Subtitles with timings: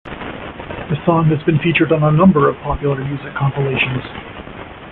[0.89, 4.01] The song has been featured on a number of popular music compilations.